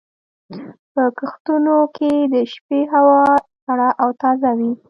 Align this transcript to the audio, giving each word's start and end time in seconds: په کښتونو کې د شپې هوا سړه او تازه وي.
په 0.93 1.03
کښتونو 1.19 1.75
کې 1.95 2.11
د 2.33 2.35
شپې 2.53 2.81
هوا 2.93 3.21
سړه 3.65 3.89
او 4.01 4.09
تازه 4.21 4.49
وي. 4.57 4.71